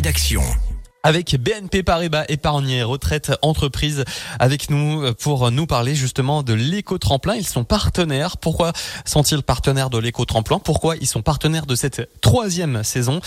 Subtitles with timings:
[0.00, 0.40] rédaction
[1.02, 4.06] avec BNP Paribas Épargne Retraite Entreprise
[4.38, 7.34] avec nous pour nous parler justement de l'éco-tremplin.
[7.34, 8.38] Ils sont partenaires.
[8.38, 8.72] Pourquoi
[9.04, 10.58] sont-ils partenaires de l'éco-tremplin?
[10.58, 13.20] Pourquoi ils sont partenaires de cette troisième saison?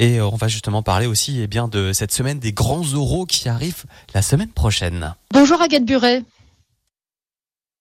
[0.00, 3.48] Et on va justement parler aussi eh bien, de cette semaine des grands euros qui
[3.48, 5.14] arrivent la semaine prochaine.
[5.32, 6.24] Bonjour Agathe Buret.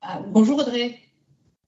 [0.03, 0.99] Ah, bonjour Audrey.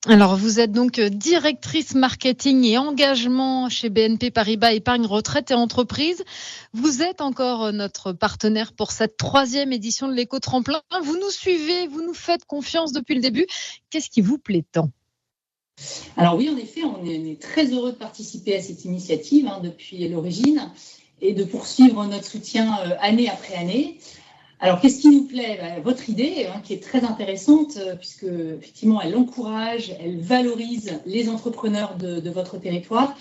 [0.09, 5.53] Alors, vous êtes donc euh, directrice marketing et engagement chez BNP Paribas Épargne Retraite et
[5.53, 6.23] Entreprise.
[6.71, 10.81] Vous êtes encore euh, notre partenaire pour cette troisième édition de l'éco-tremplin.
[11.03, 13.48] Vous nous suivez, vous nous faites confiance depuis le début.
[13.89, 14.91] Qu'est-ce qui vous plaît tant?
[16.15, 20.07] Alors oui, en effet, on est, très heureux de participer à cette initiative hein, depuis
[20.07, 20.71] l'origine
[21.20, 23.99] et de poursuivre notre soutien euh, année après année.
[24.59, 25.59] Alors, qu'est-ce qui nous plaît?
[25.61, 30.99] Bah, Votre idée, hein, qui est très intéressante, euh, puisque effectivement, elle encourage, elle valorise
[31.05, 33.15] les entrepreneurs de, votre territoire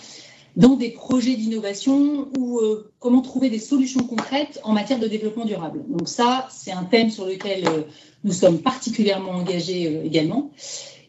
[0.57, 5.45] dans des projets d'innovation ou euh, comment trouver des solutions concrètes en matière de développement
[5.45, 5.85] durable.
[5.89, 7.83] Donc ça, c'est un thème sur lequel euh,
[8.25, 10.51] nous sommes particulièrement engagés également.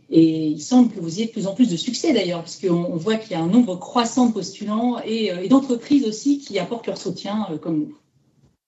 [0.09, 3.15] Et il semble que vous ayez de plus en plus de succès d'ailleurs, puisqu'on voit
[3.15, 7.47] qu'il y a un nombre croissant de postulants et d'entreprises aussi qui apportent leur soutien
[7.61, 7.97] comme nous.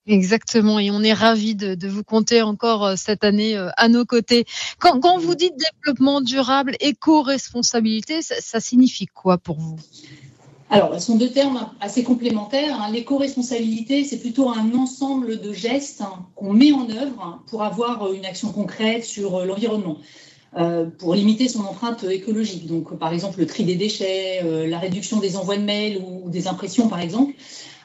[0.10, 4.06] Exactement, et on est ravis de, vous compter encore euh, cette année euh, à nos
[4.06, 4.46] côtés.
[4.80, 9.76] Quand, vous dites développement durable, éco-responsabilité, ça, signifie quoi pour vous?
[10.72, 12.82] Alors, ce sont deux termes assez complémentaires.
[12.82, 12.92] Hein.
[12.92, 18.14] L'éco-responsabilité, c'est plutôt un ensemble de gestes hein, qu'on met en œuvre pour avoir euh,
[18.14, 19.98] une action concrète sur l'environnement,
[20.98, 22.66] pour limiter son empreinte écologique.
[22.66, 26.48] Donc, par exemple, le tri des déchets, la réduction des envois de mails ou des
[26.48, 27.34] impressions, par exemple.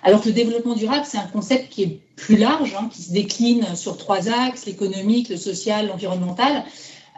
[0.06, 3.10] Alors que le développement durable, c'est un concept qui est plus large, hein, qui se
[3.10, 6.62] décline sur trois axes, l'économique, le social, l'environnemental,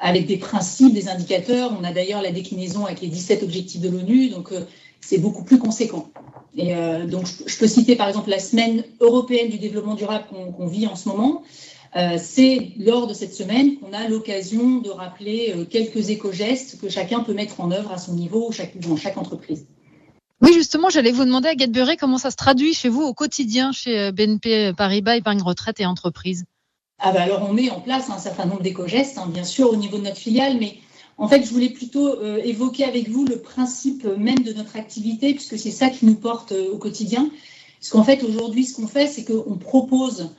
[0.00, 1.76] avec des principes, des indicateurs.
[1.78, 4.60] On a d'ailleurs la déclinaison avec les 17 objectifs de l'ONU, donc euh,
[5.00, 6.10] c'est beaucoup plus conséquent.
[6.56, 10.66] Et euh, donc je, peux citer par exemple la semaine européenne du développement durable qu'on
[10.68, 11.42] vit en ce moment.
[11.96, 17.20] Euh, c'est lors de cette semaine qu'on a l'occasion de rappeler quelques éco-gestes que chacun
[17.20, 19.66] peut mettre en œuvre à son niveau dans chaque entreprise.
[20.42, 23.72] Oui, justement, j'allais vous demander, Agathe Buret, comment ça se traduit chez vous au quotidien
[23.72, 26.44] chez euh, BNP Paribas Épargne Retraite et Entreprise?
[26.98, 29.76] Ah bah alors, on met en place un certain nombre d'éco-gestes, hein, bien sûr, au
[29.76, 30.78] niveau de notre filiale, mais
[31.18, 35.32] en fait, je voulais plutôt euh, évoquer avec vous le principe même de notre activité,
[35.32, 37.30] puisque c'est ça qui nous porte euh, au quotidien.
[37.80, 40.30] Parce qu'en fait, aujourd'hui, ce qu'on fait, c'est qu'on propose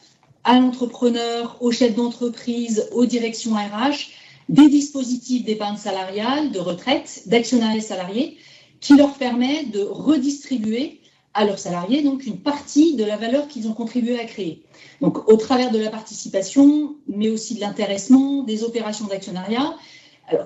[0.43, 4.11] à l'entrepreneur, aux chefs d'entreprise, aux directions RH,
[4.49, 8.37] des dispositifs d'épargne salariale, de retraite, d'actionnariat salarié,
[8.79, 11.01] qui leur permet de redistribuer
[11.33, 14.63] à leurs salariés donc une partie de la valeur qu'ils ont contribué à créer.
[15.01, 19.75] Donc au travers de la participation, mais aussi de l'intéressement, des opérations d'actionnariat,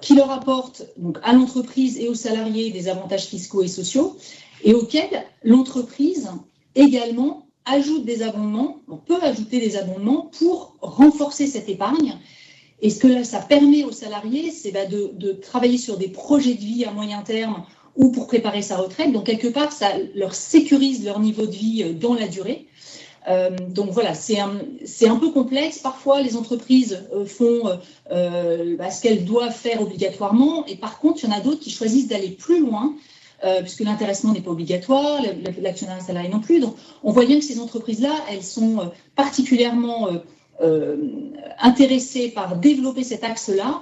[0.01, 4.17] qui leur apportent donc à l'entreprise et aux salariés des avantages fiscaux et sociaux,
[4.63, 6.29] et auxquels l'entreprise
[6.75, 12.17] également ajoute des abondements, on peut ajouter des abondements pour renforcer cette épargne.
[12.81, 16.55] Et ce que ça permet aux salariés, c'est bah, de, de travailler sur des projets
[16.55, 17.63] de vie à moyen terme
[17.95, 19.11] ou pour préparer sa retraite.
[19.11, 22.67] Donc, quelque part, ça leur sécurise leur niveau de vie euh, dans la durée.
[23.27, 24.59] Euh, donc voilà, c'est un,
[25.05, 25.77] un, peu complexe.
[25.77, 27.63] Parfois, les entreprises euh, font
[28.09, 31.69] bah, ce qu'elles doivent faire obligatoirement, et par contre, il y en a d'autres qui
[31.69, 32.95] choisissent d'aller plus loin,
[33.61, 35.19] puisque l'intéressement n'est pas obligatoire,
[35.59, 36.59] l'actionnaire salarié non plus.
[36.59, 40.09] Donc, on voit bien que ces entreprises-là, elles sont particulièrement
[41.59, 43.81] intéressées par développer cet axe-là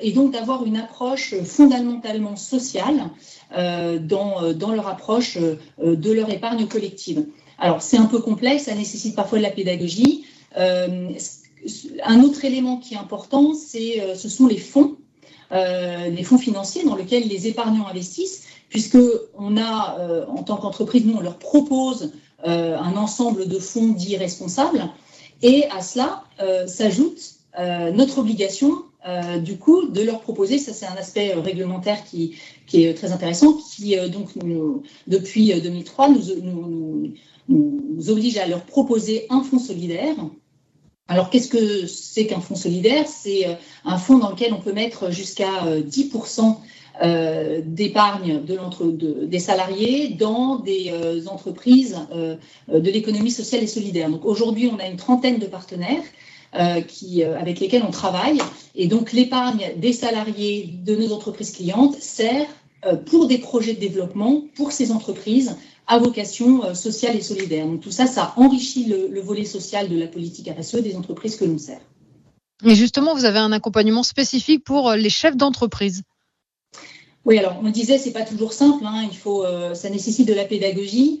[0.00, 3.10] et donc d'avoir une approche fondamentalement sociale
[3.56, 7.26] euh, dans, euh, dans, leur approche de leur épargne collective.
[7.58, 10.24] Alors c'est un peu complexe, ça nécessite parfois de la pédagogie.
[10.56, 14.96] un autre élément qui est important, c'est, ce sont les fonds,
[15.50, 18.98] les fonds financiers dans lesquels les épargnants investissent, puisque
[19.38, 22.12] on a, en tant qu'entreprise, nous on leur propose
[22.44, 24.88] un ensemble de fonds dits responsables,
[25.42, 26.24] et à cela
[26.66, 32.02] s'ajoute notre obligation euh, du coup, de leur proposer, ça c'est un aspect euh, réglementaire
[32.04, 32.36] qui,
[32.72, 34.30] est très intéressant, qui euh, donc
[35.06, 37.12] depuis 2003 nous,
[37.48, 40.16] nous, oblige à leur proposer un fonds solidaire.
[41.06, 43.06] Alors qu'est-ce que c'est qu'un fonds solidaire?
[43.06, 43.46] C'est
[43.84, 46.56] un fonds dans lequel on peut mettre jusqu'à 10%
[47.64, 50.92] d'épargne de des salariés dans des
[51.28, 51.96] entreprises
[52.68, 54.10] de l'économie sociale et solidaire.
[54.10, 56.25] Donc aujourd'hui, on a une trentaine de partenaires euh,
[56.80, 58.38] qui, euh, avec lesquels on travaille.
[58.74, 62.46] Et donc l'épargne des salariés de nos entreprises clientes sert
[62.84, 65.56] euh, pour des projets de développement pour ces entreprises
[65.86, 67.66] à vocation sociale et solidaire.
[67.66, 71.44] Donc tout ça, ça enrichit le, volet social de la politique RSE des entreprises que
[71.44, 71.80] l'on sert.
[72.64, 76.02] Et justement, vous avez un accompagnement spécifique pour les chefs d'entreprise.
[77.24, 78.84] Oui, alors on disait, c'est pas toujours simple.
[78.84, 79.06] Hein.
[79.08, 79.44] il faut,
[79.74, 81.20] ça nécessite de la pédagogie.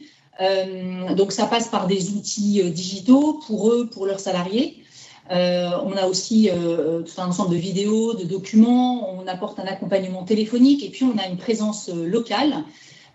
[1.14, 4.82] donc ça passe par des outils digitaux pour eux, pour leurs salariés.
[5.30, 10.84] On a aussi tout un ensemble de vidéos, de documents, on apporte un accompagnement téléphonique
[10.84, 12.64] et puis on a une présence locale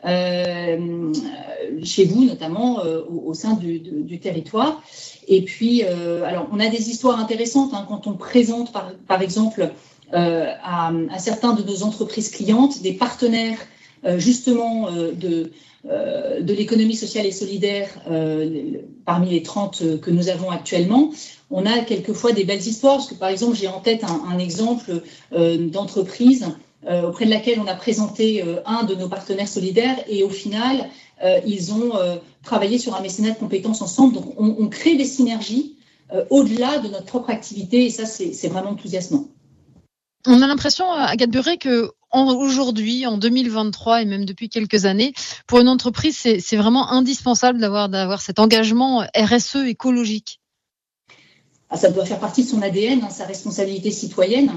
[0.03, 1.13] euh,
[1.83, 4.81] chez vous notamment euh, au, sein du, territoire.
[5.27, 9.69] Et puis, euh, alors, on a des histoires intéressantes hein, quand on présente, par, exemple,
[10.11, 13.59] à, certains de nos entreprises clientes des partenaires
[14.17, 15.51] justement de,
[15.83, 17.89] de l'économie sociale et solidaire
[19.05, 21.11] parmi les 30 que nous avons actuellement.
[21.49, 25.01] On a quelquefois des belles histoires, parce que par exemple, j'ai en tête un, exemple
[25.31, 26.45] d'entreprise
[26.87, 30.29] euh, auprès de laquelle on a présenté euh, un de nos partenaires solidaires et au
[30.29, 30.89] final,
[31.23, 31.91] euh, ils ont
[32.43, 34.15] travaillé sur un mécénat de compétences ensemble.
[34.15, 35.77] Donc, on, crée des synergies
[36.29, 39.27] au-delà de notre propre activité et ça, c'est vraiment enthousiasmant.
[40.25, 45.13] On a l'impression, Agathe Buré, que aujourd'hui, en 2023 et même depuis quelques années,
[45.47, 50.39] pour une entreprise, c'est vraiment indispensable d'avoir cet engagement RSE écologique.
[51.71, 54.51] Ah, ça doit faire partie de son ADN, hein, sa responsabilité citoyenne.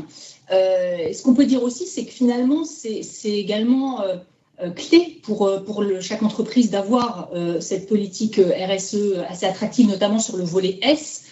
[0.51, 4.17] Euh, ce qu'on peut dire aussi, c'est que finalement, c'est également euh,
[4.61, 7.31] euh, clé pour, pour chaque entreprise d'avoir
[7.61, 11.27] cette politique RSE assez attractive, notamment sur le volet S,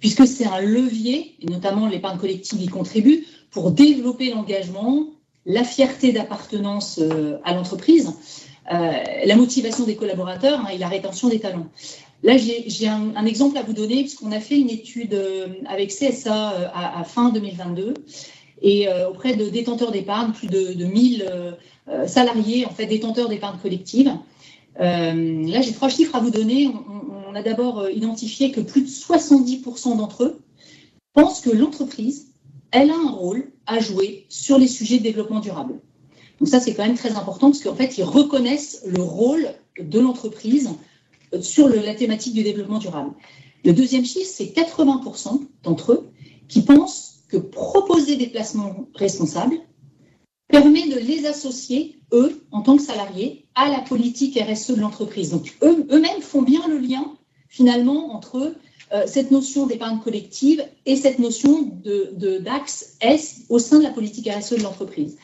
[0.00, 5.06] puisque c'est un levier, et notamment l'épargne collective y contribue, pour développer l'engagement,
[5.48, 7.00] la fierté d'appartenance
[7.42, 8.12] à l'entreprise,
[8.70, 11.66] la motivation des collaborateurs hein, et la rétention des talents.
[12.22, 15.20] Là, j'ai un, exemple à vous donner, puisqu'on a fait une étude
[15.66, 17.94] avec CSA à fin 2022
[18.62, 21.52] et euh, auprès de détenteurs d'épargne, plus de, de 1000 euh,
[21.88, 24.12] euh, salariés, en fait, détenteurs d'épargne collective.
[24.78, 26.68] là, j'ai trois chiffres à vous donner.
[26.68, 30.40] On, a d'abord identifié que plus de 70% d'entre eux
[31.12, 32.32] pensent que l'entreprise,
[32.70, 35.80] elle a un rôle à jouer sur les sujets de développement durable.
[36.38, 39.48] Donc ça, c'est quand même très important parce qu'en fait, ils reconnaissent le rôle
[39.78, 40.70] de l'entreprise
[41.40, 43.10] sur la thématique du développement durable.
[43.64, 46.10] Le deuxième chiffre, c'est 80% d'entre eux
[46.48, 49.56] qui pensent que proposer des placements responsables
[50.48, 55.30] permet de les associer, eux, en tant que salariés, à la politique RSE de l'entreprise.
[55.30, 57.12] Donc, eux-mêmes font bien le lien,
[57.48, 58.54] finalement, entre euh,
[59.06, 64.28] cette notion d'épargne collective et cette notion de, d'axe S au sein de la politique
[64.28, 65.16] RSE de l'entreprise?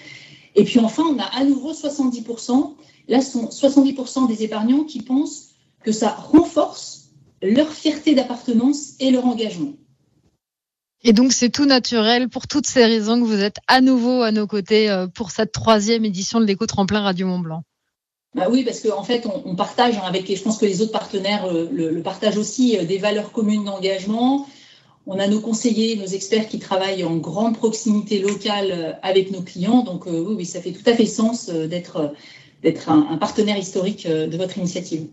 [0.54, 2.74] Et puis enfin, on a à nouveau 70%,
[3.08, 5.50] là, sont 70% des épargnants qui pensent
[5.82, 7.10] que ça renforce
[7.42, 9.74] leur fierté d'appartenance et leur engagement.
[11.06, 14.32] Et donc, c'est tout naturel pour toutes ces raisons que vous êtes à nouveau à
[14.32, 17.62] nos côtés euh, pour cette troisième édition de l'éco-tremplin Radio Mont Blanc.
[18.34, 20.82] Bah oui, parce qu'en en fait, on, partage hein, avec, et je pense que les
[20.82, 24.46] autres partenaires euh, le, partagent aussi, euh, des valeurs communes d'engagement.
[25.06, 29.82] On a nos conseillers, nos experts qui travaillent en grande proximité locale avec nos clients.
[29.82, 32.14] Donc oui, oui, ça fait tout à fait sens d'être
[32.62, 35.08] d'être un, partenaire historique de votre initiative.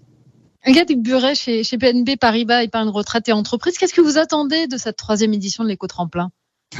[0.63, 3.77] Agathe Buret chez, chez PNB Paribas Épargne Retraite et Entreprise.
[3.77, 6.31] Qu'est-ce que vous attendez de cette troisième édition de l'éco-tremplin?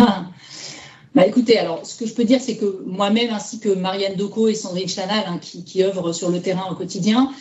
[1.14, 4.48] bah écoutez, alors ce que je peux dire, c'est que moi-même, ainsi que Marianne Doco
[4.48, 7.32] et Sandrine Chanal, hein, qui, qui œuvrent sur le terrain au quotidien,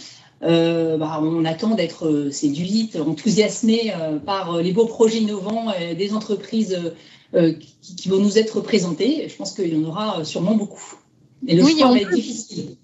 [0.42, 6.14] euh, bah, on attend d'être euh, séduite, enthousiasmée euh, par les beaux projets innovants des
[6.14, 6.78] entreprises
[7.32, 9.28] qui, qui, vont nous être présentés.
[9.28, 10.96] Je pense qu'il y en aura sûrement beaucoup.
[11.46, 12.76] Et le choix va être difficile.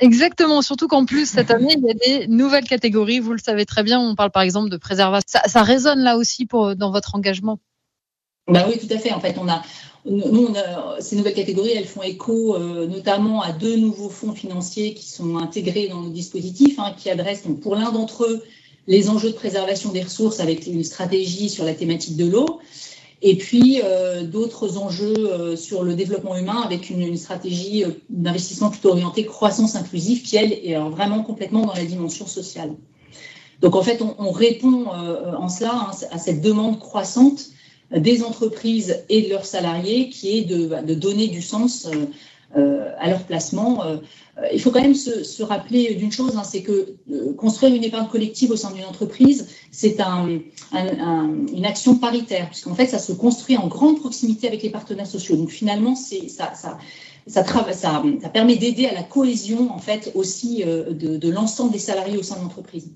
[0.00, 3.64] Exactement, surtout qu'en plus, cette année, il y a des nouvelles catégories, vous le savez
[3.64, 5.40] très bien, on parle par exemple de préservation.
[5.46, 7.60] Ça, résonne là aussi pour, dans votre engagement
[8.48, 9.12] bah Oui, tout à fait.
[9.12, 9.62] En fait, on a,
[10.06, 10.48] nous,
[11.00, 15.38] ces nouvelles catégories, elles font écho euh, notamment à deux nouveaux fonds financiers qui sont
[15.38, 18.42] intégrés dans nos dispositifs, hein, qui adressent pour l'un d'entre eux
[18.86, 22.60] les enjeux de préservation des ressources avec une stratégie sur la thématique de l'eau
[23.22, 28.90] et puis euh, d'autres enjeux euh, sur le développement humain avec une, stratégie d'investissement plutôt
[28.90, 32.74] orientée croissance inclusive qui, elle, est vraiment complètement dans la dimension sociale.
[33.62, 37.54] Donc en fait, on, répond en cela hein, à cette demande croissante
[37.90, 41.88] des entreprises et de leurs salariés qui est de, de donner du sens
[42.54, 43.82] à leur placement
[44.38, 47.84] euh, il faut quand même se, rappeler d'une chose, hein, c'est que euh, construire une
[47.84, 53.56] épargne collective au sein d'une entreprise, c'est une action paritaire, puisqu'en fait, ça se construit
[53.56, 55.36] en grande proximité avec les partenaires sociaux.
[55.36, 56.78] Donc finalement, ça,
[58.32, 62.36] permet d'aider à la cohésion en fait aussi euh, de l'ensemble des salariés au sein
[62.36, 62.90] de l'entreprise.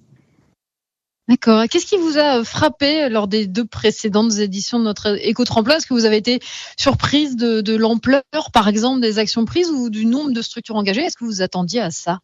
[1.28, 1.64] D'accord.
[1.68, 5.92] Qu'est-ce qui vous a frappé lors des deux précédentes éditions de notre éco-tremplin Est-ce que
[5.92, 6.40] vous avez été
[6.78, 11.02] surprise de, l'ampleur, par exemple, des actions prises ou du nombre de structures engagées?
[11.02, 12.20] Est-ce que vous attendiez à ça?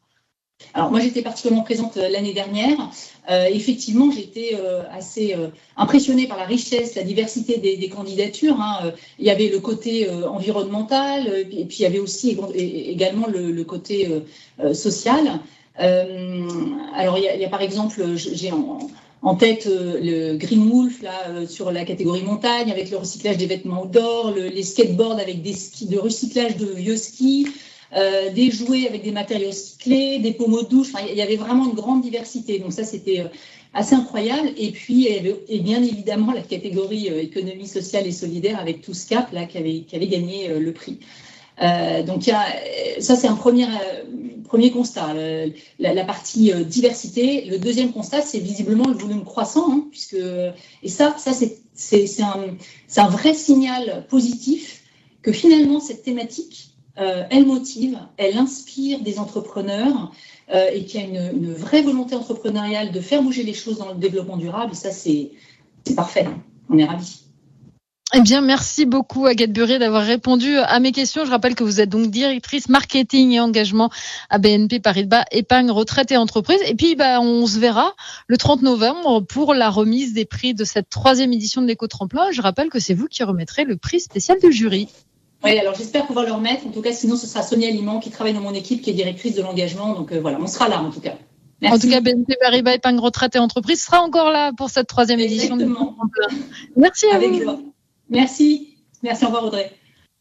[0.73, 2.79] Alors moi j'étais particulièrement présente euh, l'année dernière.
[3.29, 5.37] Euh, effectivement, j'étais euh, assez
[5.77, 8.61] impressionnée par la richesse, la diversité des, candidatures.
[8.61, 8.93] Hein.
[9.19, 14.23] Il y avait le côté environnemental et puis il y avait aussi également le côté
[14.73, 15.41] social.
[15.77, 21.85] Alors, il y, a par exemple, j'ai en, tête le Green Wolf là, sur la
[21.85, 26.57] catégorie montagne avec le recyclage des vêtements d'or, les skateboards avec des skis de recyclage
[26.57, 27.49] de vieux skis,
[27.97, 30.93] euh, des jouets avec des matériaux cyclés, des pommeaux de douche.
[31.09, 32.59] il y avait vraiment une grande diversité.
[32.59, 33.29] Donc ça, c'était euh,
[33.73, 34.51] assez incroyable.
[34.57, 39.33] Et puis, et bien évidemment, la catégorie euh, économie sociale et solidaire avec tout cap
[39.33, 40.99] là, qui avait gagné le prix.
[42.07, 43.67] Donc ça, c'est un premier,
[44.45, 45.15] premier constat,
[45.79, 47.45] la, partie diversité.
[47.45, 50.17] Le deuxième constat, c'est visiblement le volume croissant, hein, puisque
[50.83, 51.33] et ça, ça
[51.75, 52.57] c'est un,
[52.97, 54.83] un vrai signal positif
[55.23, 60.13] que finalement cette thématique euh, elle motive, elle inspire des entrepreneurs
[60.55, 63.97] euh, et qui a une, vraie volonté entrepreneuriale de faire bouger les choses dans le
[63.97, 64.73] développement durable.
[64.73, 65.33] Et ça, c'est
[65.97, 66.29] parfait.
[66.71, 67.24] On est ravis.
[68.17, 71.25] Eh bien, merci beaucoup Agathe Buré d'avoir répondu à mes questions.
[71.25, 73.91] Je rappelle que vous êtes donc directrice marketing et engagement
[74.31, 76.61] à BNP Paribas épargne retraite et entreprise.
[76.69, 77.93] Et puis, bah, on se verra
[78.29, 82.31] le 30 novembre pour la remise des prix de cette troisième édition de l'éco-tremplin.
[82.31, 84.87] Je rappelle que c'est vous qui remettrez le prix spécial du jury.
[85.43, 86.69] Oui, alors j'espère pouvoir le remettre.
[86.69, 88.95] En tout cas, sinon, ce sera Sonia Liman qui travaille dans mon équipe, qui est
[88.95, 89.93] directrice de l'engagement.
[89.93, 91.15] Donc euh, voilà, on sera là en tout cas.
[91.61, 91.77] Merci.
[91.77, 95.19] En tout cas, BNP Paribas Épargne Retraite et Entreprise sera encore là pour cette troisième
[95.19, 95.59] édition.
[96.77, 97.74] Merci à Avec vous.
[98.09, 98.77] Merci.
[99.03, 99.73] Merci, au revoir Audrey.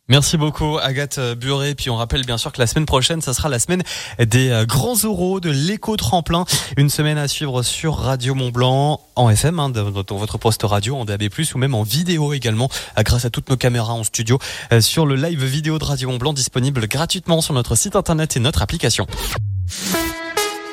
[0.09, 1.75] Merci beaucoup Agathe Buré.
[1.75, 3.83] Puis on rappelle bien sûr que la semaine prochaine, ça sera la semaine
[4.19, 6.43] des euh, grands euros de l'éco-tremplin.
[6.75, 10.97] Une semaine à suivre sur Radio Mont Blanc, en FM, hein, dans votre poste radio,
[10.97, 11.23] en DAB+,
[11.55, 14.39] ou même en vidéo également, euh, grâce à toutes nos caméras en studio,
[14.73, 18.35] euh, sur le live vidéo de Radio Mont Blanc disponible gratuitement sur notre site internet
[18.35, 19.07] et notre application.